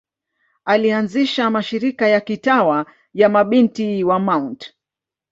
[0.65, 4.73] Alianzisha mashirika ya kitawa ya Mabinti wa Mt.